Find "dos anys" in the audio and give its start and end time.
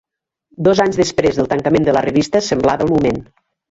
0.67-0.97